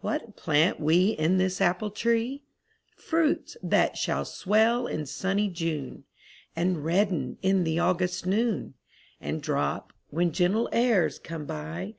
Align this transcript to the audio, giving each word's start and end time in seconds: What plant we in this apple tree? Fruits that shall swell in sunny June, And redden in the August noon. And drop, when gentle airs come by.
What 0.00 0.34
plant 0.34 0.80
we 0.80 1.08
in 1.10 1.36
this 1.36 1.60
apple 1.60 1.90
tree? 1.90 2.42
Fruits 2.96 3.54
that 3.62 3.98
shall 3.98 4.24
swell 4.24 4.86
in 4.86 5.04
sunny 5.04 5.48
June, 5.50 6.04
And 6.56 6.82
redden 6.86 7.36
in 7.42 7.64
the 7.64 7.78
August 7.78 8.24
noon. 8.24 8.76
And 9.20 9.42
drop, 9.42 9.92
when 10.08 10.32
gentle 10.32 10.70
airs 10.72 11.18
come 11.18 11.44
by. 11.44 11.96